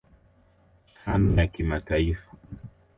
tano 1.03 1.27
ya 1.37 1.47
kimataifa 1.53 2.31